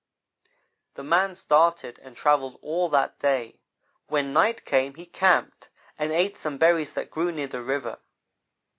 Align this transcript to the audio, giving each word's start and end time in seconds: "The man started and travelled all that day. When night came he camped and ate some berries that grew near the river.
"The 0.95 1.03
man 1.03 1.35
started 1.35 1.99
and 1.99 2.15
travelled 2.17 2.57
all 2.63 2.89
that 2.89 3.19
day. 3.19 3.59
When 4.07 4.33
night 4.33 4.65
came 4.65 4.95
he 4.95 5.05
camped 5.05 5.69
and 5.95 6.11
ate 6.11 6.37
some 6.37 6.57
berries 6.57 6.93
that 6.93 7.11
grew 7.11 7.31
near 7.31 7.45
the 7.45 7.61
river. 7.61 7.99